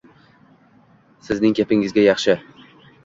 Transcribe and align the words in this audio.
Sizning 1.27 1.55
gapingizga 1.61 2.07
yaxshi 2.09 2.37